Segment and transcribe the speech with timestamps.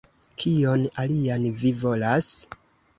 [0.43, 2.35] Kion alian vi volas?